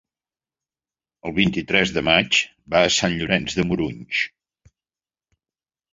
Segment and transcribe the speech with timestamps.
[1.29, 2.39] El vint-i-tres de maig
[2.77, 4.27] va a Sant Llorenç de Morunys.